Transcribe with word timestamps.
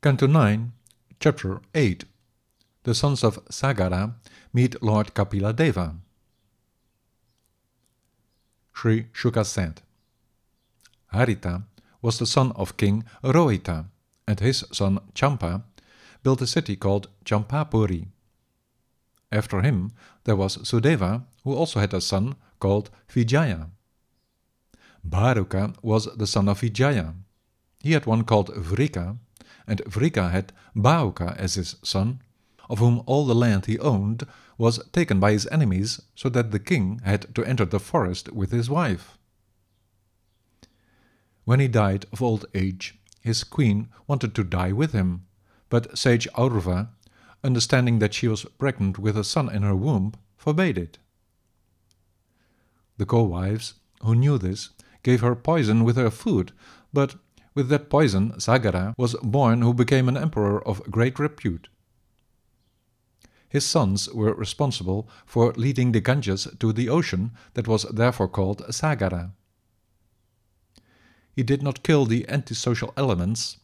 Canto 0.00 0.28
9, 0.28 0.72
Chapter 1.18 1.60
8 1.74 2.04
The 2.84 2.94
sons 2.94 3.24
of 3.24 3.44
Sagara 3.46 4.14
meet 4.52 4.80
Lord 4.80 5.12
Kapila 5.12 5.52
Deva. 5.52 5.96
Sri 8.72 9.06
Shuka 9.12 9.44
said, 9.44 9.82
Harita 11.12 11.64
was 12.00 12.20
the 12.20 12.26
son 12.26 12.52
of 12.52 12.76
King 12.76 13.02
Rohita, 13.24 13.86
and 14.28 14.38
his 14.38 14.64
son 14.70 15.00
Champa 15.14 15.64
built 16.22 16.42
a 16.42 16.46
city 16.46 16.76
called 16.76 17.08
Champapuri. 17.24 18.06
After 19.32 19.62
him 19.62 19.90
there 20.22 20.36
was 20.36 20.58
Sudeva, 20.58 21.24
who 21.42 21.56
also 21.56 21.80
had 21.80 21.92
a 21.92 22.00
son 22.00 22.36
called 22.60 22.90
Vijaya. 23.08 23.66
Bharuka 25.04 25.74
was 25.82 26.04
the 26.16 26.28
son 26.28 26.48
of 26.48 26.60
Vijaya. 26.60 27.14
He 27.80 27.92
had 27.94 28.06
one 28.06 28.22
called 28.22 28.54
Vrika, 28.54 29.18
and 29.68 29.80
Vrika 29.84 30.30
had 30.30 30.52
Bahuka 30.74 31.36
as 31.36 31.54
his 31.54 31.76
son, 31.82 32.20
of 32.68 32.80
whom 32.80 33.02
all 33.06 33.26
the 33.26 33.34
land 33.34 33.66
he 33.66 33.78
owned 33.78 34.26
was 34.56 34.84
taken 34.92 35.20
by 35.20 35.32
his 35.32 35.46
enemies, 35.48 36.00
so 36.14 36.28
that 36.30 36.50
the 36.50 36.58
king 36.58 37.00
had 37.04 37.32
to 37.34 37.44
enter 37.44 37.64
the 37.64 37.78
forest 37.78 38.32
with 38.32 38.50
his 38.50 38.68
wife. 38.68 39.18
When 41.44 41.60
he 41.60 41.68
died 41.68 42.06
of 42.12 42.20
old 42.20 42.46
age, 42.54 42.98
his 43.20 43.44
queen 43.44 43.88
wanted 44.06 44.34
to 44.34 44.44
die 44.44 44.72
with 44.72 44.92
him, 44.92 45.26
but 45.68 45.96
sage 45.96 46.26
Aurva, 46.34 46.88
understanding 47.44 48.00
that 48.00 48.14
she 48.14 48.26
was 48.26 48.44
pregnant 48.58 48.98
with 48.98 49.16
a 49.16 49.24
son 49.24 49.48
in 49.48 49.62
her 49.62 49.76
womb, 49.76 50.14
forbade 50.36 50.76
it. 50.76 50.98
The 52.96 53.06
co-wives, 53.06 53.74
who 54.02 54.14
knew 54.14 54.38
this, 54.38 54.70
gave 55.02 55.20
her 55.20 55.36
poison 55.36 55.84
with 55.84 55.96
her 55.96 56.10
food, 56.10 56.52
but 56.92 57.14
with 57.58 57.68
that 57.70 57.90
poison 57.90 58.30
Sagara 58.38 58.94
was 58.96 59.16
born 59.20 59.62
who 59.62 59.74
became 59.74 60.08
an 60.08 60.16
emperor 60.16 60.64
of 60.64 60.88
great 60.92 61.18
repute. 61.18 61.68
His 63.48 63.66
sons 63.66 64.08
were 64.14 64.32
responsible 64.32 65.08
for 65.26 65.52
leading 65.54 65.90
the 65.90 66.00
Ganges 66.00 66.46
to 66.60 66.72
the 66.72 66.88
ocean 66.88 67.32
that 67.54 67.66
was 67.66 67.82
therefore 67.82 68.28
called 68.28 68.62
Sagara. 68.70 69.32
He 71.34 71.42
did 71.42 71.60
not 71.60 71.82
kill 71.82 72.06
the 72.06 72.28
antisocial 72.28 72.94
elements, 72.96 73.56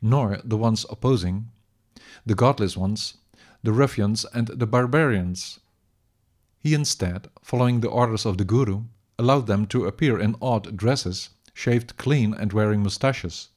nor 0.00 0.38
the 0.44 0.56
ones 0.56 0.86
opposing, 0.88 1.48
the 2.24 2.36
godless 2.36 2.76
ones, 2.76 3.14
the 3.64 3.72
ruffians 3.72 4.24
and 4.32 4.46
the 4.46 4.66
barbarians. 4.66 5.58
He 6.60 6.72
instead, 6.72 7.28
following 7.42 7.80
the 7.80 7.90
orders 7.90 8.24
of 8.24 8.38
the 8.38 8.44
Guru, 8.44 8.84
allowed 9.18 9.48
them 9.48 9.66
to 9.66 9.86
appear 9.86 10.20
in 10.20 10.36
odd 10.40 10.76
dresses, 10.76 11.30
shaved 11.60 11.98
clean 11.98 12.32
and 12.32 12.54
wearing 12.54 12.82
moustaches. 12.82 13.50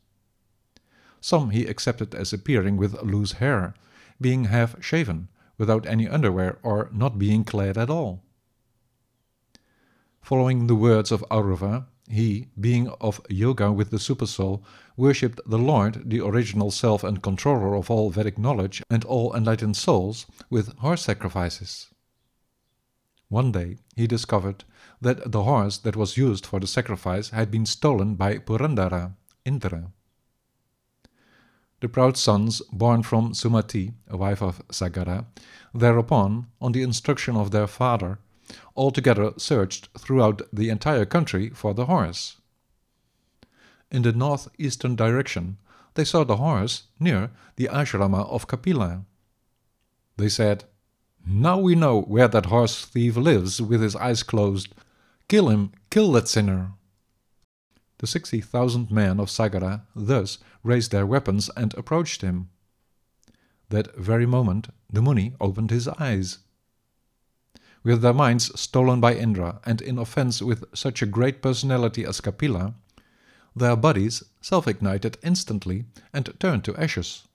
Some 1.22 1.52
he 1.52 1.66
accepted 1.66 2.14
as 2.14 2.34
appearing 2.34 2.76
with 2.76 3.02
loose 3.02 3.34
hair, 3.34 3.76
being 4.20 4.46
half 4.46 4.76
shaven, 4.84 5.30
without 5.58 5.86
any 5.86 6.06
underwear 6.10 6.60
or 6.64 6.90
not 6.92 7.18
being 7.18 7.46
clad 7.46 7.78
at 7.78 7.90
all. 7.90 8.22
Following 10.22 10.68
the 10.68 10.76
words 10.76 11.14
of 11.14 11.24
Aurva, 11.32 11.86
he, 12.10 12.48
being 12.60 12.90
of 13.00 13.22
yoga 13.30 13.72
with 13.72 13.90
the 13.90 14.00
Supersoul, 14.00 14.62
worshipped 14.98 15.40
the 15.46 15.58
Lord, 15.58 16.10
the 16.10 16.20
original 16.20 16.72
self 16.72 17.06
and 17.06 17.24
controller 17.24 17.74
of 17.74 17.90
all 17.90 18.10
Vedic 18.10 18.38
knowledge 18.38 18.84
and 18.90 19.06
all 19.06 19.34
enlightened 19.34 19.78
souls, 19.78 20.26
with 20.50 20.78
horse 20.80 21.04
sacrifices. 21.04 21.88
One 23.34 23.52
day 23.52 23.78
he 23.96 24.06
discovered 24.06 24.64
that 25.02 25.32
the 25.32 25.42
horse 25.42 25.80
that 25.80 25.96
was 25.96 26.18
used 26.18 26.46
for 26.46 26.60
the 26.60 26.68
sacrifice 26.68 27.32
had 27.32 27.50
been 27.50 27.66
stolen 27.66 28.14
by 28.14 28.38
Purandara, 28.38 29.16
Indra. 29.44 29.92
The 31.82 31.90
proud 31.90 32.16
sons 32.16 32.62
born 32.72 33.02
from 33.02 33.34
Sumati, 33.34 33.96
a 34.08 34.18
wife 34.18 34.44
of 34.44 34.62
Sagara, 34.68 35.26
thereupon, 35.74 36.46
on 36.62 36.74
the 36.74 36.84
instruction 36.84 37.36
of 37.36 37.50
their 37.50 37.66
father, 37.66 38.20
altogether 38.76 39.34
searched 39.38 39.90
throughout 39.98 40.44
the 40.54 40.70
entire 40.70 41.06
country 41.06 41.50
for 41.50 41.74
the 41.74 41.88
horse. 41.88 42.38
In 43.90 44.04
the 44.04 44.12
northeastern 44.12 44.96
direction, 44.96 45.58
they 45.96 46.06
saw 46.06 46.24
the 46.24 46.38
horse 46.38 46.84
near 47.00 47.32
the 47.56 47.68
ashrama 47.72 48.30
of 48.30 48.46
Kapila. 48.46 49.06
They 50.18 50.30
said, 50.30 50.66
Now 51.26 51.58
we 51.58 51.76
know 51.76 52.02
where 52.02 52.28
that 52.28 52.48
horse 52.48 52.86
thief 52.86 53.16
lives 53.16 53.62
with 53.62 53.82
his 53.82 53.96
eyes 53.96 54.24
closed. 54.24 54.74
Kill 55.28 55.50
him, 55.50 55.72
kill 55.90 56.12
that 56.14 56.28
sinner. 56.28 56.74
The 58.00 58.08
sixty 58.08 58.42
thousand 58.42 58.92
men 58.92 59.20
of 59.20 59.30
Sagara 59.30 59.84
thus 59.96 60.38
raised 60.64 60.92
their 60.92 61.06
weapons 61.06 61.50
and 61.56 61.74
approached 61.76 62.22
him. 62.22 62.50
That 63.70 63.96
very 63.96 64.26
moment 64.26 64.68
the 64.92 65.02
Muni 65.02 65.34
opened 65.40 65.72
his 65.72 65.88
eyes 65.88 66.40
with 67.84 68.02
their 68.02 68.14
minds 68.14 68.58
stolen 68.60 69.00
by 69.00 69.14
Indra 69.14 69.60
and 69.66 69.82
in 69.82 69.98
offense 69.98 70.42
with 70.42 70.64
such 70.74 71.02
a 71.02 71.06
great 71.06 71.42
personality 71.42 72.06
as 72.06 72.22
Kapila, 72.22 72.76
their 73.56 73.76
bodies 73.76 74.24
self-ignited 74.42 75.18
instantly 75.22 75.86
and 76.14 76.34
turned 76.40 76.64
to 76.64 76.76
ashes. 76.78 77.28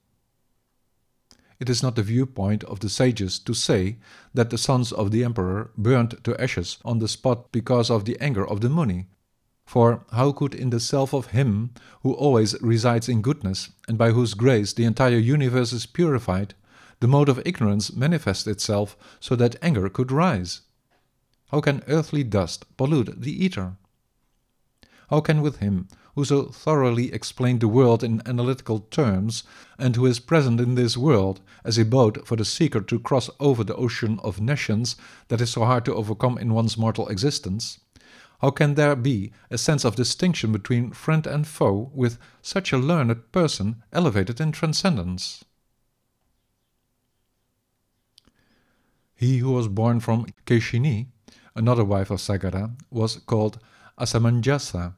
It 1.61 1.69
is 1.69 1.83
not 1.83 1.97
the 1.97 2.03
viewpoint 2.03 2.63
of 2.65 2.81
the 2.81 2.89
sages 2.89 3.39
to 3.41 3.53
say 3.53 3.99
that 4.33 4.51
the 4.51 4.59
sons 4.59 4.93
of 4.93 5.11
the 5.11 5.25
emperor 5.25 5.73
burned 5.77 6.23
to 6.25 6.41
ashes 6.41 6.79
on 6.85 7.01
the 7.01 7.09
spot 7.09 7.51
because 7.51 7.91
of 7.91 8.05
the 8.05 8.17
anger 8.21 8.47
of 8.47 8.61
the 8.61 8.69
Muni. 8.69 9.07
For 9.67 10.05
how 10.13 10.33
could 10.33 10.55
in 10.55 10.71
the 10.71 10.81
self 10.81 11.13
of 11.13 11.27
him 11.27 11.71
who 12.03 12.13
always 12.13 12.61
resides 12.63 13.09
in 13.09 13.23
goodness, 13.23 13.71
and 13.89 13.99
by 13.99 14.13
whose 14.13 14.35
grace 14.35 14.73
the 14.73 14.85
entire 14.85 15.19
universe 15.19 15.73
is 15.73 15.85
purified, 15.85 16.55
the 17.01 17.09
mode 17.09 17.29
of 17.29 17.43
ignorance 17.45 17.93
manifest 17.93 18.47
itself 18.47 18.97
so 19.21 19.37
that 19.37 19.57
anger 19.61 19.89
could 19.89 20.13
rise? 20.13 20.63
How 21.51 21.61
can 21.61 21.83
earthly 21.89 22.23
dust 22.23 22.65
pollute 22.77 23.21
the 23.21 23.45
ether? 23.45 23.77
How 25.11 25.21
can 25.21 25.43
with 25.43 25.57
him, 25.57 25.89
who 26.19 26.25
so 26.25 26.47
thoroughly 26.47 27.13
explained 27.13 27.61
the 27.61 27.69
world 27.69 28.03
in 28.03 28.21
analytical 28.27 28.81
terms, 28.91 29.45
and 29.79 29.95
who 29.95 30.05
is 30.05 30.19
present 30.19 30.59
in 30.59 30.75
this 30.75 30.97
world 30.97 31.41
as 31.65 31.79
a 31.79 31.85
boat 31.85 32.27
for 32.27 32.35
the 32.35 32.45
seeker 32.45 32.81
to 32.81 32.99
cross 32.99 33.31
over 33.39 33.63
the 33.63 33.77
ocean 33.77 34.19
of 34.25 34.41
nations 34.41 34.97
that 35.29 35.41
is 35.41 35.51
so 35.51 35.65
hard 35.65 35.85
to 35.85 35.95
overcome 35.95 36.37
in 36.37 36.53
one's 36.53 36.77
mortal 36.77 37.07
existence, 37.07 37.79
how 38.41 38.51
can 38.51 38.75
there 38.75 38.97
be 38.97 39.31
a 39.49 39.57
sense 39.57 39.85
of 39.85 39.95
distinction 39.95 40.51
between 40.51 40.91
friend 40.91 41.25
and 41.25 41.47
foe 41.47 41.89
with 41.95 42.19
such 42.43 42.73
a 42.73 42.79
learned 42.79 43.31
person 43.31 43.85
elevated 43.93 44.41
in 44.41 44.51
transcendence? 44.51 45.45
He 49.15 49.39
who 49.39 49.53
was 49.53 49.69
born 49.69 50.01
from 50.01 50.27
Keshini, 50.47 51.07
another 51.55 51.85
wife 51.85 52.11
of 52.11 52.19
Sagara, 52.19 52.73
was 52.91 53.19
called 53.19 53.61
Asamanjasa. 54.01 54.95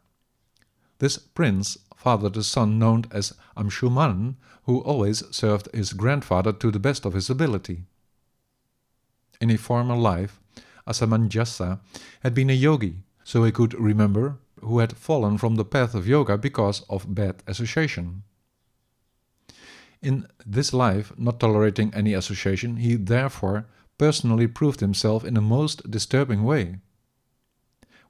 This 1.00 1.18
prince 1.18 1.78
fathered 1.96 2.36
a 2.36 2.42
son 2.42 2.78
known 2.78 3.06
as 3.10 3.34
Amshuman, 3.56 4.36
who 4.64 4.80
always 4.80 5.22
served 5.34 5.68
his 5.74 5.94
grandfather 5.94 6.52
to 6.52 6.70
the 6.70 6.78
best 6.78 7.04
of 7.04 7.14
his 7.14 7.30
ability. 7.30 7.84
In 9.40 9.50
a 9.50 9.56
former 9.56 9.96
life, 9.96 10.40
Asamanjasa 10.86 11.80
had 12.22 12.34
been 12.34 12.50
a 12.50 12.54
yogi, 12.54 13.02
so 13.24 13.44
he 13.44 13.50
could 13.50 13.74
remember 13.74 14.38
who 14.60 14.78
had 14.78 14.96
fallen 14.96 15.38
from 15.38 15.54
the 15.54 15.64
path 15.64 15.94
of 15.94 16.06
yoga 16.06 16.36
because 16.36 16.82
of 16.90 17.14
bad 17.14 17.42
association. 17.46 18.22
In 20.02 20.26
this 20.44 20.74
life, 20.74 21.12
not 21.16 21.40
tolerating 21.40 21.94
any 21.94 22.12
association, 22.12 22.76
he 22.76 22.96
therefore 22.96 23.66
personally 23.96 24.46
proved 24.46 24.80
himself 24.80 25.24
in 25.24 25.36
a 25.36 25.42
most 25.42 25.90
disturbing 25.90 26.44
way. 26.44 26.76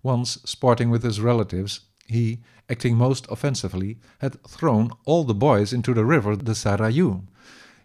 Once, 0.03 0.39
sporting 0.45 0.91
with 0.91 1.05
his 1.05 1.21
relatives, 1.21 1.81
he, 2.11 2.41
acting 2.69 2.97
most 2.97 3.27
offensively, 3.31 3.99
had 4.19 4.43
thrown 4.45 4.91
all 5.05 5.25
the 5.25 5.35
boys 5.35 5.73
into 5.73 5.95
the 5.95 6.05
river 6.05 6.37
the 6.37 6.53
Sarayu. 6.53 7.23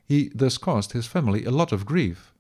He 0.05 0.29
thus 0.35 0.57
caused 0.57 0.91
his 0.91 1.07
family 1.07 1.45
a 1.45 1.51
lot 1.51 1.71
of 1.71 1.85
grief. 1.85 2.33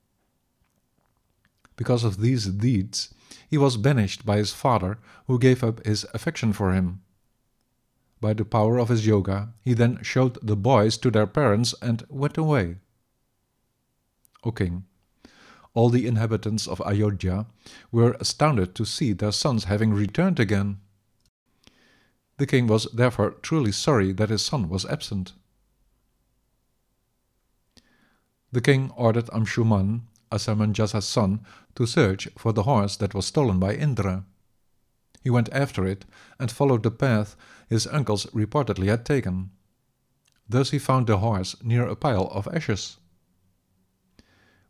Because 1.75 2.03
of 2.03 2.21
these 2.21 2.45
deeds, 2.45 3.13
he 3.49 3.57
was 3.57 3.77
banished 3.77 4.25
by 4.25 4.37
his 4.37 4.53
father, 4.53 4.97
who 5.27 5.39
gave 5.39 5.63
up 5.63 5.85
his 5.85 6.05
affection 6.13 6.53
for 6.53 6.73
him. 6.73 7.01
By 8.21 8.33
the 8.33 8.45
power 8.45 8.79
of 8.79 8.89
his 8.89 9.05
yoga, 9.05 9.53
he 9.61 9.73
then 9.73 9.99
showed 10.01 10.37
the 10.41 10.55
boys 10.55 10.97
to 10.97 11.11
their 11.11 11.27
parents 11.27 11.75
and 11.81 12.03
went 12.09 12.37
away. 12.37 12.77
O 14.43 14.51
king, 14.51 14.85
all 15.73 15.89
the 15.89 16.07
inhabitants 16.07 16.67
of 16.67 16.81
Ayodhya 16.85 17.45
were 17.91 18.15
astounded 18.19 18.73
to 18.75 18.85
see 18.85 19.11
their 19.11 19.31
sons 19.31 19.65
having 19.65 19.93
returned 19.93 20.39
again. 20.39 20.79
The 22.37 22.45
king 22.45 22.67
was 22.67 22.87
therefore 22.93 23.31
truly 23.41 23.71
sorry 23.71 24.11
that 24.13 24.29
his 24.29 24.41
son 24.41 24.67
was 24.67 24.85
absent. 24.85 25.33
The 28.51 28.61
king 28.61 28.91
ordered 28.95 29.27
Amshuman, 29.27 30.01
Asamanjasa's 30.31 31.05
son, 31.05 31.45
to 31.75 31.85
search 31.85 32.27
for 32.37 32.53
the 32.53 32.63
horse 32.63 32.97
that 32.97 33.13
was 33.13 33.25
stolen 33.25 33.59
by 33.59 33.75
Indra. 33.75 34.25
He 35.21 35.29
went 35.29 35.49
after 35.51 35.85
it 35.85 36.05
and 36.39 36.51
followed 36.51 36.83
the 36.83 36.91
path 36.91 37.35
his 37.67 37.87
uncles 37.87 38.25
reportedly 38.27 38.87
had 38.87 39.05
taken. 39.05 39.51
Thus 40.47 40.71
he 40.71 40.79
found 40.79 41.07
the 41.07 41.17
horse 41.17 41.55
near 41.63 41.87
a 41.87 41.95
pile 41.95 42.27
of 42.27 42.47
ashes. 42.53 42.97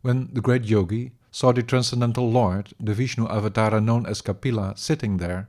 When 0.02 0.30
the 0.32 0.40
great 0.40 0.64
yogi 0.64 1.12
saw 1.30 1.52
the 1.52 1.62
transcendental 1.62 2.30
Lord, 2.30 2.72
the 2.80 2.94
Vishnu 2.94 3.28
avatar 3.28 3.80
known 3.80 4.06
as 4.06 4.22
Kapila, 4.22 4.74
sitting 4.76 5.18
there, 5.18 5.48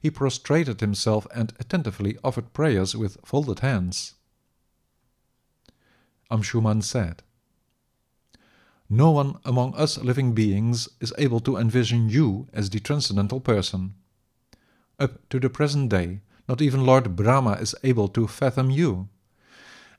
he 0.00 0.10
prostrated 0.10 0.80
himself 0.80 1.26
and 1.34 1.52
attentively 1.58 2.16
offered 2.22 2.52
prayers 2.52 2.94
with 2.94 3.18
folded 3.24 3.60
hands. 3.60 4.14
Amshuman 6.30 6.82
said, 6.82 7.22
No 8.88 9.10
one 9.10 9.38
among 9.44 9.74
us 9.74 9.98
living 9.98 10.34
beings 10.34 10.88
is 11.00 11.12
able 11.18 11.40
to 11.40 11.56
envision 11.56 12.08
you 12.08 12.48
as 12.52 12.70
the 12.70 12.80
transcendental 12.80 13.40
person. 13.40 13.94
Up 14.98 15.28
to 15.30 15.40
the 15.40 15.50
present 15.50 15.90
day, 15.90 16.20
not 16.48 16.60
even 16.62 16.84
Lord 16.84 17.14
Brahma 17.14 17.52
is 17.52 17.74
able 17.84 18.08
to 18.08 18.26
fathom 18.26 18.70
you. 18.70 19.08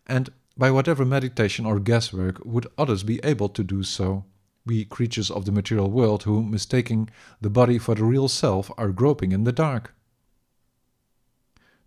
And 0.07 0.30
by 0.57 0.72
whatever 0.72 1.06
meditation 1.06 1.66
or 1.66 1.80
guesswork 1.80 2.44
would 2.44 2.68
others 2.78 3.04
be 3.04 3.19
able 3.24 3.50
to 3.50 3.63
do 3.63 3.84
so? 3.84 4.25
We 4.69 4.86
creatures 4.86 5.31
of 5.31 5.45
the 5.45 5.51
material 5.51 5.89
world 5.89 6.21
who, 6.24 6.44
mistaking 6.44 7.10
the 7.42 7.50
body 7.50 7.80
for 7.80 7.95
the 7.95 8.04
real 8.04 8.27
self, 8.27 8.69
are 8.77 8.92
groping 8.92 9.31
in 9.31 9.44
the 9.44 9.51
dark. 9.51 9.95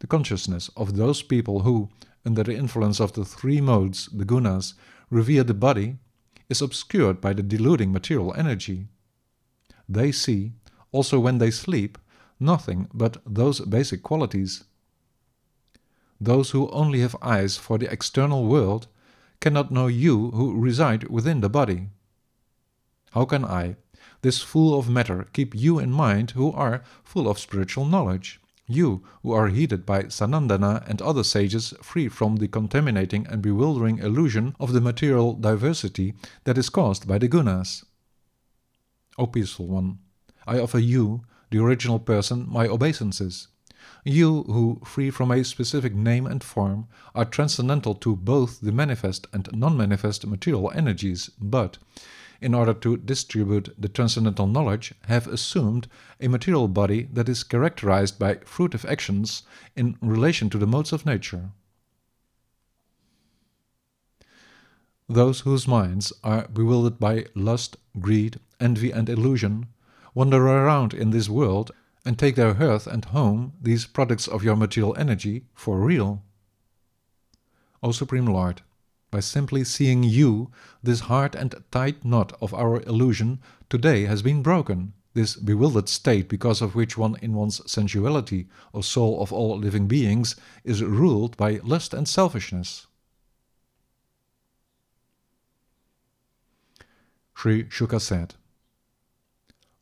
The 0.01 0.09
consciousness 0.09 0.69
of 0.77 0.97
those 0.97 1.23
people 1.23 1.61
who, 1.61 1.91
under 2.27 2.43
the 2.43 2.57
influence 2.57 2.99
of 2.99 3.13
the 3.13 3.25
three 3.25 3.61
modes, 3.61 4.09
the 4.13 4.25
gunas, 4.25 4.75
revere 5.11 5.45
the 5.45 5.55
body, 5.55 5.99
is 6.49 6.61
obscured 6.61 7.21
by 7.21 7.33
the 7.35 7.45
deluding 7.45 7.93
material 7.93 8.35
energy. 8.37 8.89
They 9.89 10.11
see, 10.11 10.55
also 10.91 11.21
when 11.21 11.39
they 11.39 11.53
sleep, 11.53 11.99
nothing 12.41 12.89
but 12.93 13.23
those 13.25 13.61
basic 13.61 14.03
qualities. 14.03 14.65
Those 16.21 16.51
who 16.51 16.69
only 16.71 16.99
have 16.99 17.15
eyes 17.23 17.57
for 17.57 17.79
the 17.79 17.93
external 17.93 18.45
world 18.45 18.89
cannot 19.39 19.71
know 19.71 19.87
you 19.87 20.33
who 20.33 20.59
reside 20.59 21.05
within 21.05 21.43
the 21.43 21.49
body. 21.49 21.91
How 23.13 23.25
can 23.25 23.45
I, 23.45 23.77
this 24.23 24.41
fool 24.41 24.79
of 24.79 24.89
matter, 24.89 25.29
keep 25.33 25.55
you 25.55 25.79
in 25.79 25.93
mind 25.93 26.33
who 26.33 26.53
are 26.53 26.83
full 27.05 27.29
of 27.29 27.39
spiritual 27.39 27.85
knowledge? 27.85 28.41
You 28.67 29.03
who 29.23 29.33
are 29.33 29.49
heeded 29.49 29.85
by 29.85 30.05
Sanandana 30.05 30.89
and 30.89 31.03
other 31.03 31.25
sages 31.25 31.75
free 31.83 32.09
from 32.09 32.37
the 32.37 32.49
contaminating 32.49 33.27
and 33.27 33.43
bewildering 33.43 33.99
illusion 33.99 34.55
of 34.59 34.73
the 34.73 34.81
material 34.81 35.35
diversity 35.35 36.15
that 36.45 36.57
is 36.57 36.71
caused 36.71 37.07
by 37.07 37.19
the 37.19 37.29
gunas. 37.29 37.85
O 39.19 39.27
peaceful 39.27 39.67
one, 39.67 39.99
I 40.47 40.59
offer 40.59 40.79
you, 40.79 41.25
the 41.51 41.59
original 41.59 41.99
person, 41.99 42.47
my 42.49 42.67
obeisances. 42.67 43.49
You 44.05 44.45
who, 44.45 44.81
free 44.87 45.11
from 45.11 45.31
a 45.31 45.45
specific 45.45 45.95
name 45.95 46.25
and 46.27 46.43
form, 46.43 46.87
are 47.15 47.27
transcendental 47.27 47.95
to 47.97 48.17
both 48.17 48.61
the 48.61 48.73
manifest 48.73 49.27
and 49.35 49.51
non-manifest 49.53 50.27
material 50.27 50.73
energies, 50.75 51.31
but, 51.39 51.77
in 52.43 52.55
order 52.55 52.75
to 52.75 52.97
distribute 52.97 53.75
the 53.79 53.89
transcendental 53.89 54.47
knowledge, 54.47 54.93
have 55.07 55.27
assumed 55.27 55.89
a 56.21 56.29
material 56.29 56.69
body 56.69 57.09
that 57.13 57.29
is 57.29 57.45
characterized 57.45 58.19
by 58.19 58.35
fruitive 58.37 58.85
actions 58.85 59.45
in 59.77 59.97
relation 60.03 60.51
to 60.51 60.59
the 60.59 60.67
modes 60.67 60.93
of 60.93 61.07
nature. 61.07 61.51
Those 65.09 65.41
whose 65.41 65.69
minds 65.69 66.13
are 66.25 66.49
bewildered 66.49 66.99
by 66.99 67.27
lust, 67.35 67.77
greed, 68.01 68.41
envy 68.61 68.91
and 68.91 69.09
illusion 69.09 69.67
wander 70.15 70.47
around 70.47 70.95
in 70.95 71.11
this 71.11 71.29
world 71.29 71.71
and 72.05 72.19
take 72.19 72.35
their 72.35 72.55
hearth 72.55 72.87
and 72.87 73.05
home, 73.07 73.53
these 73.61 73.87
products 73.87 74.27
of 74.27 74.43
your 74.43 74.57
material 74.57 74.97
energy, 74.99 75.45
for 75.55 75.81
real. 75.81 76.23
O 77.83 77.93
Supreme 77.93 78.27
Lord, 78.27 78.63
by 79.13 79.21
simply 79.21 79.63
seeing 79.63 80.03
you, 80.03 80.51
this 80.83 81.01
hard 81.01 81.37
and 81.37 81.55
tight 81.71 82.05
knot 82.05 82.33
of 82.41 82.53
our 82.55 82.81
illusion 82.83 83.39
today 83.69 84.07
has 84.07 84.23
been 84.23 84.43
broken, 84.43 84.95
this 85.15 85.37
bewildered 85.37 85.89
state 85.89 86.29
because 86.29 86.63
of 86.63 86.75
which 86.75 86.97
one 86.97 87.17
in 87.21 87.35
one's 87.35 87.61
sensuality, 87.71 88.49
or 88.73 88.83
soul 88.83 89.23
of 89.23 89.31
all 89.31 89.57
living 89.59 89.87
beings, 89.87 90.35
is 90.65 90.83
ruled 90.83 91.37
by 91.37 91.61
lust 91.63 91.93
and 91.93 92.09
selfishness. 92.09 92.87
Sri 97.37 97.65
Shuka 97.65 98.01
said, 98.01 98.35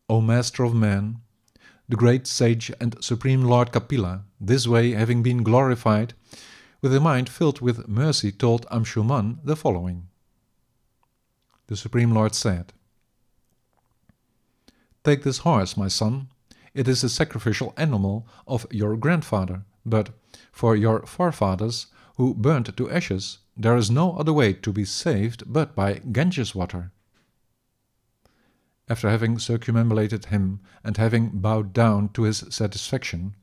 O 0.09 0.21
Master 0.21 0.65
of 0.65 0.75
Man, 0.75 1.21
the 1.89 1.97
great 1.97 2.27
sage 2.27 2.73
and 2.81 2.97
supreme 3.01 3.43
Lord 3.43 3.71
Kapila, 3.71 4.25
this 4.41 4.67
way 4.67 4.91
having 4.91 5.23
been 5.23 5.45
glorified, 5.45 6.15
with 6.81 6.95
a 6.95 7.01
mind 7.01 7.29
filled 7.29 7.61
with 7.61 7.89
mercy 7.89 8.33
told 8.33 8.67
Amshuman 8.71 9.39
the 9.45 9.57
following. 9.57 10.09
The 11.67 11.77
Supreme 11.77 12.13
Lord 12.13 12.35
said, 12.35 12.73
Take 15.05 15.23
this 15.23 15.39
horse, 15.39 15.77
my 15.77 15.89
son. 15.89 16.29
It 16.75 16.89
is 16.89 17.01
the 17.01 17.09
sacrificial 17.09 17.73
animal 17.77 18.27
of 18.47 18.67
your 18.71 18.97
grandfather, 18.97 19.65
but 19.85 20.11
for 20.53 20.77
your 20.77 21.07
forefathers, 21.07 21.87
who 22.17 22.35
burnt 22.35 22.77
to 22.77 22.91
ashes, 22.91 23.39
there 23.57 23.77
is 23.77 23.91
no 23.91 24.17
other 24.17 24.33
way 24.33 24.53
to 24.53 24.73
be 24.73 24.85
saved 24.85 25.43
but 25.47 25.75
by 25.75 25.95
Ganges 26.13 26.55
water. 26.55 26.93
After 28.89 29.09
having 29.09 29.39
circumambulated 29.39 30.27
him 30.27 30.61
and 30.85 30.97
having 30.97 31.31
bowed 31.41 31.73
down 31.73 32.11
to 32.11 32.23
his 32.23 32.45
satisfaction, 32.51 33.37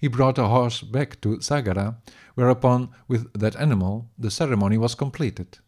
he 0.00 0.08
brought 0.08 0.36
the 0.36 0.48
horse 0.48 0.80
back 0.80 1.20
to 1.20 1.36
Sagara, 1.40 1.96
whereupon 2.34 2.88
with 3.06 3.30
that 3.34 3.54
animal 3.56 4.08
the 4.18 4.30
ceremony 4.30 4.78
was 4.78 4.94
completed. 4.94 5.58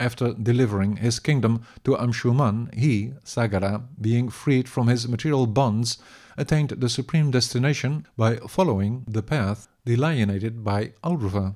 After 0.00 0.32
delivering 0.32 0.96
his 0.96 1.20
kingdom 1.20 1.62
to 1.84 1.96
Amshuman, 1.96 2.74
he, 2.74 3.12
Sagara, 3.24 3.82
being 4.00 4.28
freed 4.30 4.68
from 4.68 4.88
his 4.88 5.08
material 5.08 5.46
bonds, 5.46 5.98
attained 6.36 6.70
the 6.70 6.88
supreme 6.88 7.30
destination 7.30 8.06
by 8.16 8.36
following 8.36 9.04
the 9.06 9.22
path 9.22 9.68
delineated 9.84 10.64
by 10.64 10.92
Aurva. 11.02 11.54